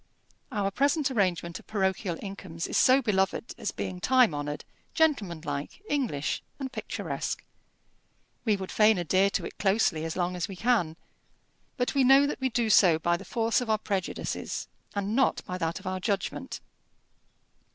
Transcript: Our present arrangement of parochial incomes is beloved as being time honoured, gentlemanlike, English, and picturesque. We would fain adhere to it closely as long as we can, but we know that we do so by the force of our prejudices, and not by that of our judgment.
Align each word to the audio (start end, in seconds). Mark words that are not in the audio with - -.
Our 0.51 0.71
present 0.71 1.11
arrangement 1.11 1.59
of 1.59 1.67
parochial 1.67 2.17
incomes 2.23 2.65
is 2.65 2.89
beloved 3.05 3.53
as 3.59 3.71
being 3.71 3.99
time 3.99 4.33
honoured, 4.33 4.65
gentlemanlike, 4.95 5.79
English, 5.87 6.41
and 6.57 6.71
picturesque. 6.73 7.43
We 8.43 8.55
would 8.55 8.71
fain 8.71 8.97
adhere 8.97 9.29
to 9.29 9.45
it 9.45 9.59
closely 9.59 10.03
as 10.03 10.15
long 10.15 10.35
as 10.35 10.47
we 10.47 10.55
can, 10.55 10.97
but 11.77 11.93
we 11.93 12.03
know 12.03 12.25
that 12.25 12.39
we 12.41 12.49
do 12.49 12.71
so 12.71 12.97
by 12.97 13.15
the 13.15 13.23
force 13.23 13.61
of 13.61 13.69
our 13.69 13.77
prejudices, 13.77 14.67
and 14.95 15.15
not 15.15 15.45
by 15.45 15.59
that 15.59 15.79
of 15.79 15.85
our 15.85 15.99
judgment. 15.99 16.61